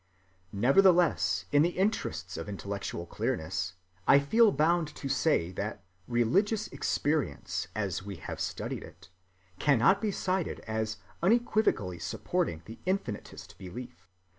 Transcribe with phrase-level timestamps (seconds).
[0.55, 3.73] Nevertheless, in the interests of intellectual clearness,
[4.07, 9.09] I feel bound to say that religious experience, as we have studied it,
[9.59, 14.07] cannot be cited as unequivocally supporting the infinitist belief.